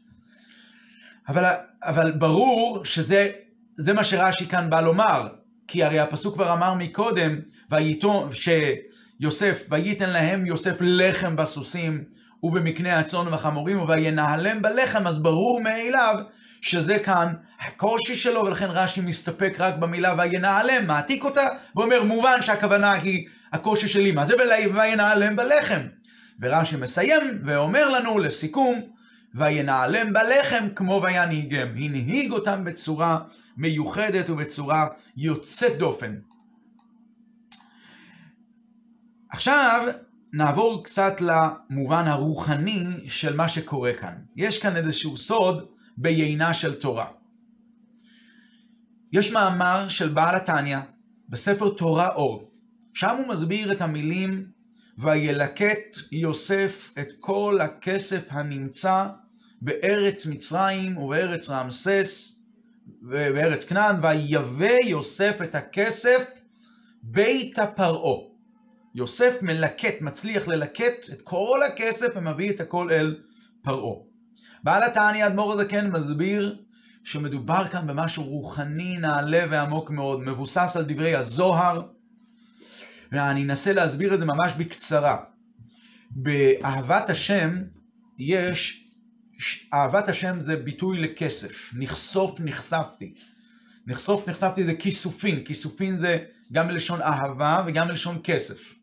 [1.29, 1.45] אבל,
[1.83, 3.31] אבל ברור שזה
[3.77, 5.29] זה מה שרש"י כאן בא לומר,
[5.69, 7.37] כי הרי הפסוק כבר אמר מקודם,
[7.71, 12.05] וייתו, שיוסף, וייתן להם יוסף לחם בסוסים
[12.43, 16.17] ובמקנה הצאן והחמורים, וינהלם בלחם, אז ברור מאליו
[16.61, 22.93] שזה כאן הקושי שלו, ולכן רש"י מסתפק רק במילה וינהלם, מעתיק אותה, ואומר, מובן שהכוונה
[22.93, 24.35] היא הקושי שלי, מה זה
[24.75, 25.81] וינהלם בלחם?
[26.41, 28.81] ורש"י מסיים ואומר לנו לסיכום,
[29.35, 31.69] וינעלם בלחם כמו וינהיגם.
[31.69, 33.19] הנהיג אותם בצורה
[33.57, 36.15] מיוחדת ובצורה יוצאת דופן.
[39.31, 39.89] עכשיו
[40.33, 44.15] נעבור קצת למובן הרוחני של מה שקורה כאן.
[44.37, 45.67] יש כאן איזשהו סוד
[45.97, 47.07] ביינה של תורה.
[49.13, 50.79] יש מאמר של בעל התניא
[51.29, 52.51] בספר תורה אור,
[52.95, 54.47] שם הוא מסביר את המילים
[54.99, 59.09] וילקט יוסף את כל הכסף הנמצא
[59.63, 62.39] בארץ מצרים ובארץ רעמסס
[63.03, 66.31] ובארץ כנען, ויבא יוסף את הכסף
[67.03, 68.21] ביתה פרעה.
[68.95, 73.17] יוסף מלקט, מצליח ללקט את כל הכסף ומביא את הכל אל
[73.63, 73.97] פרעה.
[74.65, 76.63] בעל התעני אדמו"ר הזקן מסביר
[77.05, 81.83] שמדובר כאן במשהו רוחני נעלה ועמוק מאוד, מבוסס על דברי הזוהר,
[83.13, 85.17] ואני אנסה להסביר את זה ממש בקצרה.
[86.11, 87.63] באהבת השם
[88.19, 88.82] יש
[89.75, 93.15] אהבת השם זה ביטוי לכסף, נחשוף נחשפתי.
[93.87, 96.19] נחשוף נחשפתי זה כיסופין, כיסופין זה
[96.53, 98.75] גם מלשון אהבה וגם מלשון כסף.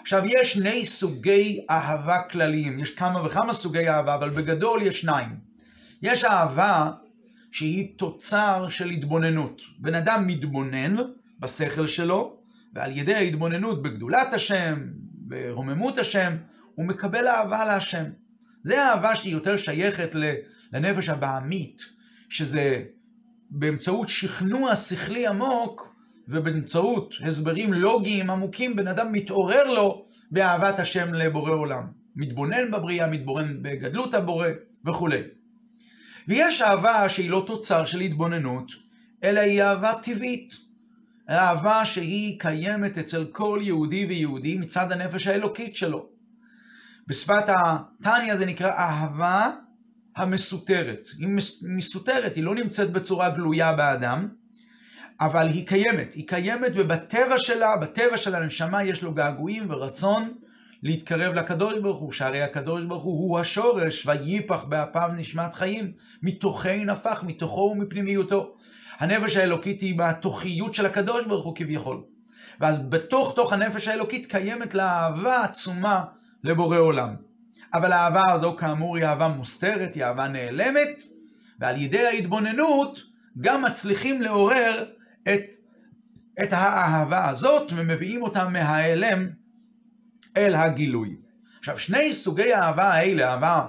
[0.00, 5.28] עכשיו יש שני סוגי אהבה כלליים, יש כמה וכמה סוגי אהבה, אבל בגדול יש שניים.
[6.02, 6.90] יש אהבה
[7.52, 9.62] שהיא תוצר של התבוננות.
[9.78, 10.96] בן אדם מתבונן
[11.40, 12.36] בשכל שלו,
[12.72, 16.36] ועל ידי ההתבוננות בגדולת השם, ברוממות השם,
[16.74, 18.04] הוא מקבל אהבה להשם.
[18.64, 20.14] זה אהבה שהיא יותר שייכת
[20.72, 21.82] לנפש הבעמית,
[22.28, 22.82] שזה
[23.50, 25.94] באמצעות שכנוע שכלי עמוק,
[26.28, 31.86] ובאמצעות הסברים לוגיים עמוקים, בן אדם מתעורר לו באהבת השם לבורא עולם.
[32.16, 34.48] מתבונן בבריאה, מתבונן בגדלות הבורא
[34.86, 35.20] וכולי.
[36.28, 38.72] ויש אהבה שהיא לא תוצר של התבוננות,
[39.24, 40.54] אלא היא אהבה טבעית.
[41.30, 46.13] אהבה שהיא קיימת אצל כל יהודי ויהודי מצד הנפש האלוקית שלו.
[47.06, 49.50] בשפת התניא זה נקרא אהבה
[50.16, 51.08] המסותרת.
[51.18, 51.28] היא
[51.62, 54.28] מסותרת, היא לא נמצאת בצורה גלויה באדם,
[55.20, 56.14] אבל היא קיימת.
[56.14, 60.34] היא קיימת ובטבע שלה, בטבע של הנשמה יש לו געגועים ורצון
[60.82, 66.84] להתקרב לקדוש ברוך הוא, שהרי הקדוש ברוך הוא הוא השורש, ויפח באפיו נשמת חיים, מתוכי
[66.84, 68.54] נפח, מתוכו ומפנימיותו.
[68.98, 72.02] הנפש האלוקית היא בתוכיות של הקדוש ברוך הוא כביכול.
[72.60, 76.04] ואז בתוך תוך הנפש האלוקית קיימת לה אהבה עצומה
[76.44, 77.14] לבורא עולם.
[77.74, 81.02] אבל האהבה הזו כאמור היא אהבה מוסתרת, היא אהבה נעלמת,
[81.58, 83.02] ועל ידי ההתבוננות
[83.40, 84.84] גם מצליחים לעורר
[85.22, 85.54] את,
[86.42, 89.28] את האהבה הזאת ומביאים אותה מההיעלם
[90.36, 91.16] אל הגילוי.
[91.58, 93.66] עכשיו, שני סוגי האהבה האלה, אהבה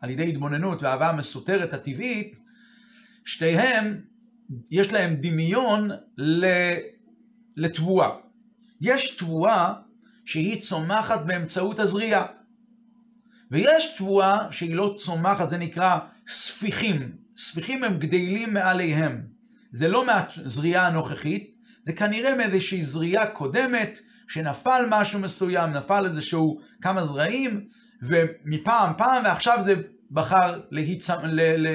[0.00, 2.40] על ידי התבוננות והאהבה המסותרת הטבעית,
[3.24, 4.00] שתיהם,
[4.70, 5.90] יש להם דמיון
[7.56, 8.10] לתבואה.
[8.80, 9.74] יש תבואה
[10.26, 12.26] שהיא צומחת באמצעות הזריעה.
[13.50, 17.12] ויש תבואה שהיא לא צומחת, זה נקרא ספיחים.
[17.36, 19.22] ספיחים הם גדלים מעליהם.
[19.72, 27.04] זה לא מהזריעה הנוכחית, זה כנראה מאיזושהי זריעה קודמת, שנפל משהו מסוים, נפל איזשהו כמה
[27.06, 27.64] זרעים,
[28.02, 29.74] ומפעם פעם, ועכשיו זה
[30.10, 31.10] בחר להצ...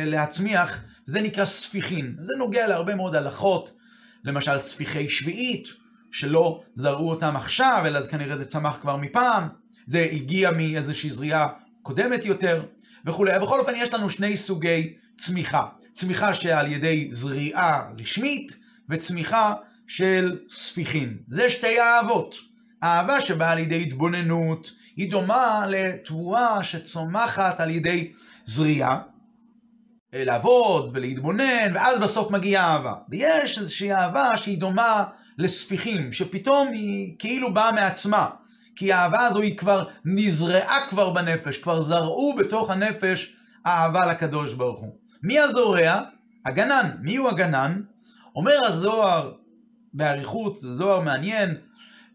[0.06, 2.16] להצמיח, זה נקרא ספיחין.
[2.22, 3.78] זה נוגע להרבה מאוד הלכות,
[4.24, 5.81] למשל ספיחי שביעית,
[6.12, 9.48] שלא זרעו אותם עכשיו, אלא כנראה זה צמח כבר מפעם,
[9.88, 11.48] זה הגיע מאיזושהי זריעה
[11.82, 12.66] קודמת יותר,
[13.06, 13.40] וכולי.
[13.40, 15.68] בכל אופן, יש לנו שני סוגי צמיחה.
[15.94, 18.58] צמיחה שעל ידי זריעה רשמית,
[18.90, 19.54] וצמיחה
[19.88, 21.18] של ספיחין.
[21.28, 22.36] זה שתי אהבות.
[22.84, 28.12] אהבה שבאה על ידי התבוננות, היא דומה לתבואה שצומחת על ידי
[28.46, 29.02] זריעה,
[30.14, 32.94] לעבוד ולהתבונן, ואז בסוף מגיעה אהבה.
[33.10, 35.04] ויש איזושהי אהבה שהיא דומה
[35.42, 38.30] לספיחים, שפתאום היא כאילו באה מעצמה.
[38.76, 44.80] כי האהבה הזו היא כבר נזרעה כבר בנפש, כבר זרעו בתוך הנפש אהבה לקדוש ברוך
[44.80, 44.96] הוא.
[45.24, 46.02] מי הזורע?
[46.46, 46.90] הגנן.
[47.02, 47.82] מי הוא הגנן?
[48.36, 49.32] אומר הזוהר
[49.94, 51.56] באריכות, זה זוהר מעניין,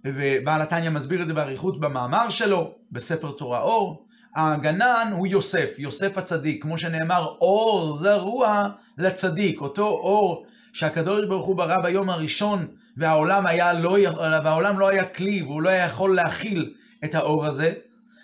[0.05, 4.07] ובעל התניא מסביר את זה באריכות במאמר שלו, בספר תורה אור.
[4.37, 11.57] הגנן הוא יוסף, יוסף הצדיק, כמו שנאמר, אור זרוע לצדיק, אותו אור שהקדוש ברוך הוא
[11.57, 13.97] ברא ביום הראשון, והעולם, היה לא,
[14.45, 17.73] והעולם לא היה כלי, והוא לא היה יכול להכיל את האור הזה,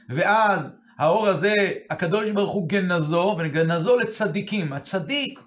[0.09, 1.55] ואז האור הזה,
[1.91, 4.73] הקדוש ברוך הוא גנזו, וגנזו לצדיקים.
[4.73, 5.41] הצדיק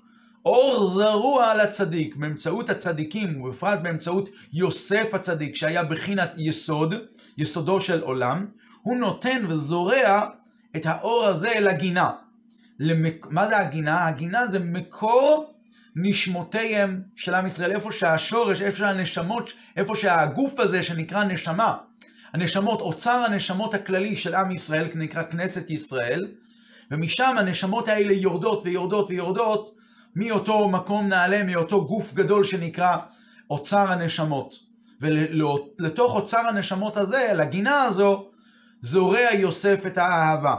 [0.46, 6.94] אור זרוע לצדיק, באמצעות הצדיקים, ובפרט באמצעות יוסף הצדיק, שהיה בחינת יסוד,
[7.38, 8.46] יסודו של עולם,
[8.82, 10.30] הוא נותן וזורע
[10.76, 12.12] את האור הזה לגינה.
[12.80, 13.28] למק...
[13.30, 14.08] מה זה הגינה?
[14.08, 15.55] הגינה זה מקור
[15.96, 21.78] נשמותיהם של עם ישראל, איפה שהשורש, איפה שהנשמות, איפה שהגוף הזה שנקרא נשמה,
[22.34, 26.28] הנשמות, אוצר הנשמות הכללי של עם ישראל, נקרא כנסת ישראל,
[26.92, 29.76] ומשם הנשמות האלה יורדות ויורדות ויורדות
[30.16, 32.98] מאותו מקום נעלה, מאותו גוף גדול שנקרא
[33.50, 34.66] אוצר הנשמות.
[35.02, 38.30] ולתוך אוצר הנשמות הזה, לגינה הזו,
[38.82, 40.56] זורע יוסף את האהבה.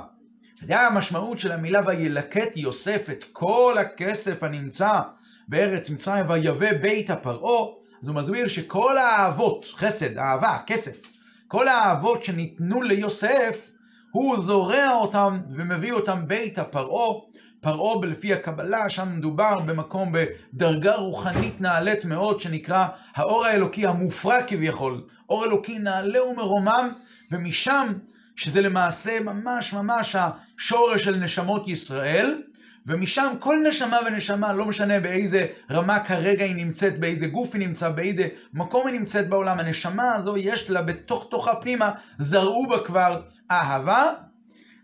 [0.63, 5.01] זה המשמעות של המילה וילקט יוסף את כל הכסף הנמצא
[5.49, 7.67] בארץ מצרים ויבא בית הפרעה,
[8.03, 11.03] אז הוא מסביר שכל האהבות, חסד, אהבה, כסף,
[11.49, 13.71] כל האהבות שניתנו ליוסף,
[14.11, 17.21] הוא זורע אותם ומביא אותם בית הפרעה,
[17.61, 25.03] פרעה לפי הקבלה, שם מדובר במקום בדרגה רוחנית נעלית מאוד, שנקרא האור האלוקי המופרע כביכול,
[25.29, 26.93] אור אלוקי נעלה ומרומם,
[27.33, 27.93] ומשם,
[28.37, 32.43] שזה למעשה ממש ממש השורש של נשמות ישראל,
[32.87, 37.95] ומשם כל נשמה ונשמה, לא משנה באיזה רמה כרגע היא נמצאת, באיזה גוף היא נמצאת,
[37.95, 43.23] באיזה מקום היא נמצאת בעולם, הנשמה הזו יש לה בתוך תוכה פנימה, זרעו בה כבר
[43.51, 44.13] אהבה,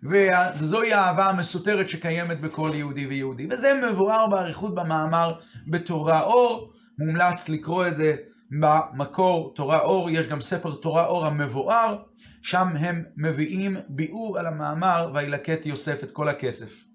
[0.02, 3.46] וזוהי האהבה המסותרת שקיימת בכל יהודי ויהודי.
[3.50, 5.34] וזה מבואר באריכות במאמר
[5.66, 8.16] בתורה אור, מומלץ לקרוא את זה
[8.60, 12.02] במקור תורה אור, יש גם ספר תורה אור המבואר,
[12.42, 16.91] שם הם מביאים ביאור על המאמר וילקט יוסף את כל הכסף.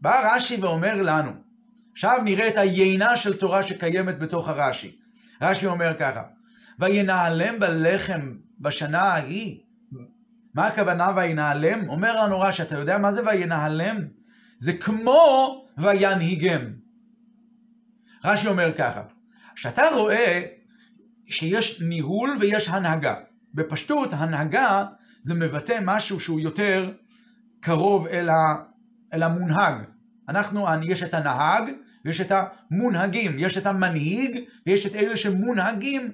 [0.00, 1.30] בא רש"י ואומר לנו,
[1.92, 4.96] עכשיו נראה את היינה של תורה שקיימת בתוך הרש"י.
[5.42, 6.22] רש"י אומר ככה,
[6.78, 9.60] וינעלם בלחם בשנה ההיא.
[10.54, 11.88] מה הכוונה וינעלם?
[11.88, 13.96] אומר לנו רש"י, אתה יודע מה זה וינעלם?
[14.58, 16.60] זה כמו וינהיגם.
[18.24, 19.02] רש"י אומר ככה,
[19.54, 20.42] כשאתה רואה
[21.26, 23.14] שיש ניהול ויש הנהגה.
[23.54, 24.86] בפשטות, הנהגה
[25.20, 26.92] זה מבטא משהו שהוא יותר
[27.60, 28.34] קרוב אל, ה,
[29.12, 29.74] אל המונהג.
[30.28, 31.64] אנחנו, יש את הנהג
[32.04, 36.10] ויש את המונהגים, יש את המנהיג ויש את אלה שמונהגים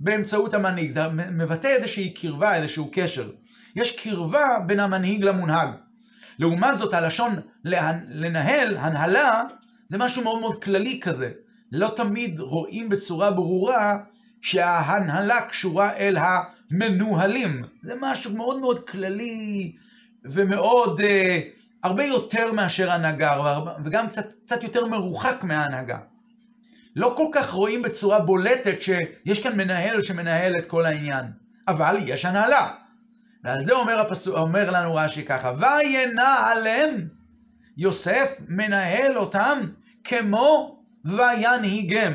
[0.00, 0.90] באמצעות המנהיג.
[0.90, 3.30] זה מבטא איזושהי קרבה, איזשהו קשר.
[3.76, 5.68] יש קרבה בין המנהיג למונהג.
[6.38, 7.34] לעומת זאת, הלשון
[7.64, 9.42] לנהל, הנהלה,
[9.88, 11.30] זה משהו מאוד מאוד כללי כזה.
[11.72, 13.98] לא תמיד רואים בצורה ברורה
[14.40, 17.64] שההנהלה קשורה אל המנוהלים.
[17.82, 19.72] זה משהו מאוד מאוד כללי
[20.24, 21.40] ומאוד, אה,
[21.82, 25.98] הרבה יותר מאשר הנהגה, וגם קצת, קצת יותר מרוחק מההנהגה.
[26.96, 31.24] לא כל כך רואים בצורה בולטת שיש כאן מנהל שמנהל את כל העניין,
[31.68, 32.74] אבל יש הנהלה.
[33.44, 37.08] ועל זה אומר, הפסוק, אומר לנו רש"י ככה, וינעלם
[37.76, 39.58] יוסף מנהל אותם
[40.04, 42.12] כמו וינהיגם.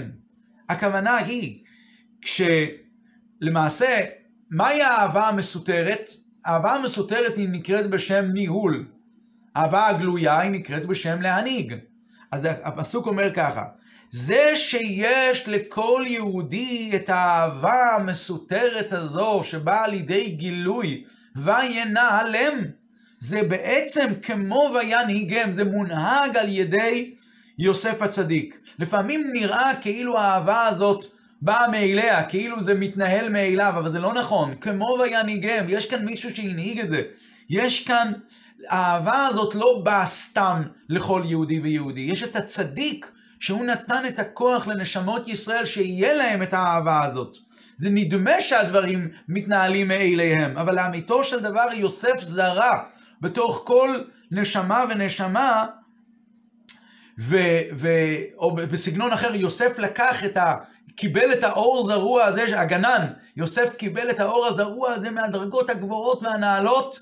[0.70, 1.64] הכוונה היא,
[2.22, 4.00] כשלמעשה,
[4.50, 6.10] מהי האהבה המסותרת?
[6.46, 8.86] האהבה המסותרת היא נקראת בשם ניהול.
[9.56, 11.76] האהבה הגלויה היא נקראת בשם להנהיג.
[12.32, 13.64] אז הפסוק אומר ככה,
[14.12, 21.04] זה שיש לכל יהודי את האהבה המסותרת הזו שבאה לידי גילוי
[21.36, 22.64] וינהלם,
[23.20, 27.16] זה בעצם כמו וינהיגם, זה מונהג על ידי
[27.60, 28.60] יוסף הצדיק.
[28.80, 31.06] לפעמים נראה כאילו האהבה הזאת
[31.42, 34.56] באה מאליה, כאילו זה מתנהל מאליו, אבל זה לא נכון.
[34.62, 37.02] כמו וינהיגם, יש כאן מישהו שהנהיג את זה.
[37.50, 38.12] יש כאן,
[38.70, 42.02] האהבה הזאת לא באה סתם לכל יהודי ויהודי.
[42.02, 47.38] יש את הצדיק שהוא נתן את הכוח לנשמות ישראל שיהיה להם את האהבה הזאת.
[47.78, 52.84] זה נדמה שהדברים מתנהלים מאליהם, אבל לאמיתו של דבר יוסף זרה
[53.22, 55.66] בתוך כל נשמה ונשמה,
[57.20, 57.38] ו,
[57.76, 57.90] ו,
[58.38, 60.56] או בסגנון אחר, יוסף לקח את ה...
[60.96, 67.00] קיבל את האור זרוע הזה, הגנן, יוסף קיבל את האור הזרוע הזה מהדרגות הגבוהות והנעלות,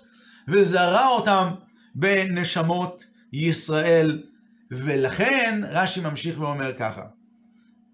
[0.48, 1.48] וזרע אותם
[1.96, 4.24] בנשמות ישראל.
[4.72, 7.04] ולכן רש"י ממשיך ואומר ככה,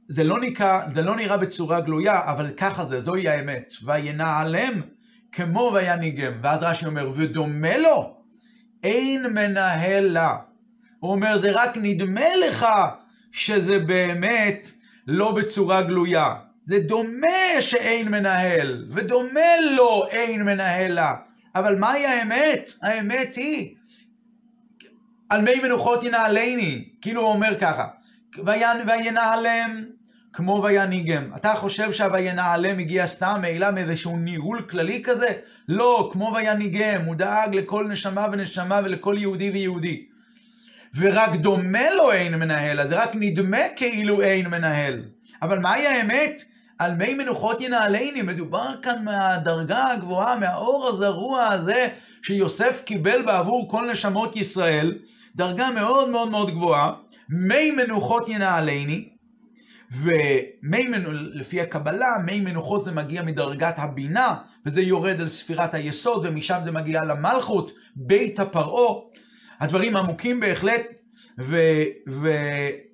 [0.08, 3.74] זה לא, נקרא, זה לא נראה בצורה גלויה, אבל ככה זה, זוהי האמת.
[3.84, 4.82] וינעלם
[5.32, 6.32] כמו וינהיגם.
[6.42, 8.18] ואז רש"י אומר, ודומה לו,
[8.84, 10.38] אין מנהל לה.
[11.00, 12.66] הוא אומר, זה רק נדמה לך
[13.32, 14.72] שזה באמת
[15.08, 16.36] לא בצורה גלויה.
[16.66, 21.16] זה דומה שאין מנהל, ודומה לו אין מנהל לה.
[21.60, 22.74] אבל מהי האמת?
[22.82, 23.76] האמת היא,
[25.30, 26.90] על מי מנוחות ינעלני.
[27.02, 27.88] כאילו הוא אומר ככה,
[28.86, 29.86] וינעלם
[30.34, 31.32] כמו וינהיגם.
[31.36, 35.28] אתה חושב שהוינעלם הגיע סתם מעילה מאיזשהו ניהול כללי כזה?
[35.68, 40.06] לא, כמו וינהיגם, הוא דאג לכל נשמה ונשמה ולכל יהודי ויהודי.
[40.98, 45.04] ורק דומה לו אין מנהל, אז רק נדמה כאילו אין מנהל.
[45.42, 46.44] אבל מהי האמת?
[46.78, 51.88] על מי מנוחות ינעלני, מדובר כאן מהדרגה הגבוהה, מהאור הזרוע הזה
[52.22, 54.98] שיוסף קיבל בעבור כל נשמות ישראל,
[55.36, 56.94] דרגה מאוד מאוד מאוד גבוהה,
[57.30, 59.10] מי מנוחות ינעלני,
[59.92, 64.36] ומי מנוחות, לפי הקבלה, מי מנוחות זה מגיע מדרגת הבינה,
[64.66, 69.02] וזה יורד אל ספירת היסוד, ומשם זה מגיע למלכות, בית הפרעה.
[69.60, 71.00] הדברים עמוקים בהחלט,
[71.40, 71.58] ו,
[72.10, 72.30] ו,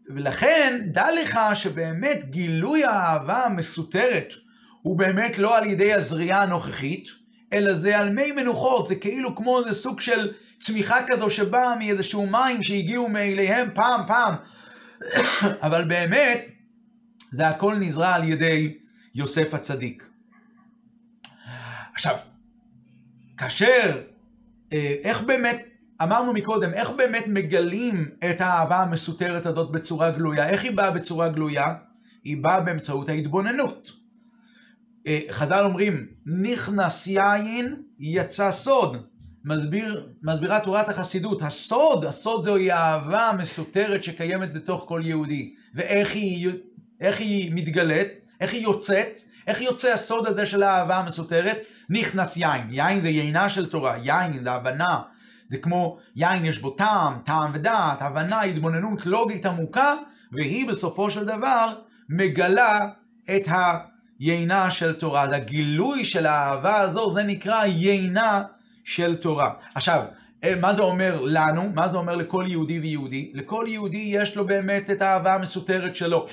[0.07, 4.33] ולכן דע לך שבאמת גילוי האהבה המסותרת
[4.81, 7.07] הוא באמת לא על ידי הזריעה הנוכחית,
[7.53, 12.27] אלא זה על מי מנוחות, זה כאילו כמו איזה סוג של צמיחה כזו שבאה מאיזשהו
[12.27, 14.35] מים שהגיעו מאליהם פעם פעם,
[15.65, 16.45] אבל באמת
[17.31, 18.77] זה הכל נזרע על ידי
[19.15, 20.09] יוסף הצדיק.
[21.93, 22.17] עכשיו,
[23.37, 24.01] כאשר,
[24.73, 25.67] אה, איך באמת,
[26.01, 30.49] אמרנו מקודם, איך באמת מגלים את האהבה המסותרת הזאת בצורה גלויה?
[30.49, 31.73] איך היא באה בצורה גלויה?
[32.23, 33.91] היא באה באמצעות ההתבוננות.
[35.07, 38.97] אה, חז"ל אומרים, נכנס יין, יצא סוד.
[39.45, 45.55] מסביר, מסבירה תורת החסידות, הסוד, הסוד זוהי האהבה המסותרת שקיימת בתוך כל יהודי.
[45.75, 46.51] ואיך היא
[47.03, 48.07] איך היא מתגלית,
[48.41, 51.57] איך היא יוצאת, איך יוצא הסוד הזה של האהבה המסותרת?
[51.89, 52.67] נכנס יין.
[52.69, 55.01] יין זה יינה של תורה, יין זה הבנה.
[55.47, 59.93] זה כמו יין יש בו טעם, טעם ודעת, הבנה, התבוננות לוגית עמוקה,
[60.31, 61.75] והיא בסופו של דבר
[62.09, 62.89] מגלה
[63.35, 63.47] את
[64.19, 65.21] היינה של תורה.
[65.21, 68.43] אז הגילוי של האהבה הזו, זה נקרא יינה
[68.83, 69.53] של תורה.
[69.75, 70.03] עכשיו,
[70.43, 71.71] אה, מה זה אומר לנו?
[71.75, 73.31] מה זה אומר לכל יהודי ויהודי?
[73.33, 76.27] לכל יהודי יש לו באמת את האהבה המסותרת שלו.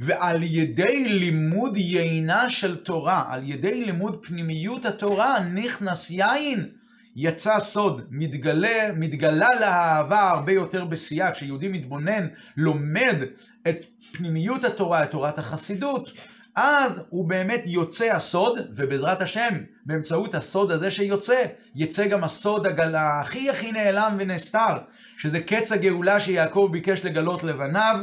[0.00, 6.68] ועל ידי לימוד יינה של תורה, על ידי לימוד פנימיות התורה, נכנס יין,
[7.20, 11.32] יצא סוד, מתגלה, מתגלה לאהבה הרבה יותר בשיאה.
[11.32, 13.16] כשיהודי מתבונן, לומד
[13.68, 13.76] את
[14.12, 16.10] פנימיות התורה, את תורת החסידות,
[16.54, 19.54] אז הוא באמת יוצא הסוד, ובעזרת השם,
[19.86, 21.44] באמצעות הסוד הזה שיוצא,
[21.74, 22.94] יצא גם הסוד הגל...
[22.96, 24.78] הכי הכי נעלם ונסתר,
[25.18, 28.00] שזה קץ הגאולה שיעקב ביקש לגלות לבניו,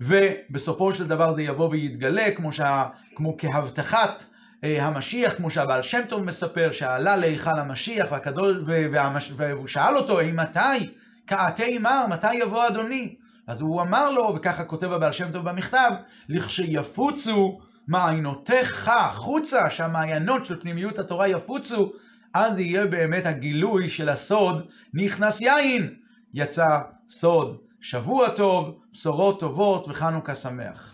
[0.00, 2.84] ובסופו של דבר זה יבוא ויתגלה, כמו, שה...
[3.14, 4.24] כמו כהבטחת
[4.62, 8.56] המשיח, כמו שהבעל שם טוב מספר, שעלה להיכל המשיח, והקדוש...
[8.66, 9.32] והמש...
[9.36, 10.94] והוא שאל אותו, האם מתי?
[11.26, 13.14] קעתי מר, מתי יבוא אדוני?
[13.46, 15.90] אז הוא אמר לו, וככה כותב הבעל שם טוב במכתב,
[16.28, 21.92] לכשיפוצו מעיינותיך החוצה, שהמעיינות של פנימיות התורה יפוצו,
[22.34, 25.94] אז יהיה באמת הגילוי של הסוד, נכנס יין,
[26.34, 27.56] יצא סוד.
[27.80, 30.91] שבוע טוב, בשורות טובות וחנוכה שמח.